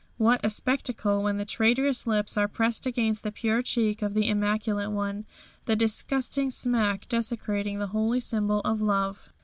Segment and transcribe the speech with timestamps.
[0.17, 4.29] What a spectacle when the traitorous lips are pressed against the pure cheek of the
[4.29, 5.25] Immaculate One,
[5.65, 9.29] the disgusting smack desecrating the holy symbol of love.